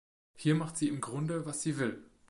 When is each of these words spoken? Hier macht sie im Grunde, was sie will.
Hier 0.33 0.55
macht 0.55 0.77
sie 0.77 0.87
im 0.87 0.99
Grunde, 0.99 1.45
was 1.45 1.61
sie 1.61 1.77
will. 1.77 2.03